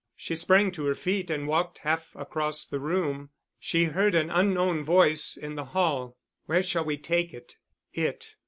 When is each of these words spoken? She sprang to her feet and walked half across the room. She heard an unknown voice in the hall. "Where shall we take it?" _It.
She 0.15 0.33
sprang 0.33 0.71
to 0.71 0.85
her 0.85 0.95
feet 0.95 1.29
and 1.29 1.47
walked 1.47 1.77
half 1.77 2.09
across 2.15 2.65
the 2.65 2.79
room. 2.79 3.29
She 3.59 3.83
heard 3.83 4.15
an 4.15 4.31
unknown 4.31 4.83
voice 4.83 5.37
in 5.37 5.53
the 5.53 5.65
hall. 5.75 6.17
"Where 6.47 6.63
shall 6.63 6.85
we 6.85 6.97
take 6.97 7.35
it?" 7.35 7.57
_It. 7.95 8.31